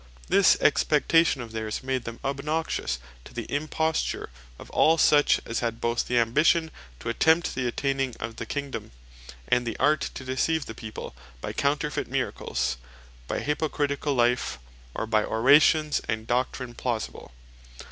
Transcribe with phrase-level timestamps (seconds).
[0.29, 5.79] This expectation of theirs, made them obnoxious to the Imposture of all such, as had
[5.79, 8.93] both the ambition to attempt the attaining of the Kingdome,
[9.47, 12.77] and the art to deceive the People by counterfeit miracles,
[13.27, 14.57] by hypocriticall life,
[14.95, 17.31] or by orations and doctrine plausible.